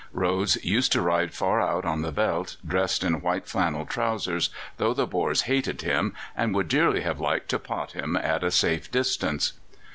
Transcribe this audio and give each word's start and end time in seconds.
Rhodes 0.13 0.57
used 0.65 0.91
to 0.93 1.01
ride 1.03 1.31
far 1.31 1.61
out 1.61 1.85
on 1.85 2.01
the 2.01 2.09
veldt, 2.11 2.57
dressed 2.65 3.03
in 3.03 3.21
white 3.21 3.45
flannel 3.45 3.85
trousers, 3.85 4.49
though 4.77 4.95
the 4.95 5.05
Boers 5.05 5.43
hated 5.43 5.83
him, 5.83 6.15
and 6.35 6.55
would 6.55 6.69
dearly 6.69 7.01
have 7.01 7.19
liked 7.19 7.49
to 7.49 7.59
pot 7.59 7.91
him 7.91 8.15
at 8.15 8.43
a 8.43 8.49
safe 8.49 8.89
distance. 8.89 9.53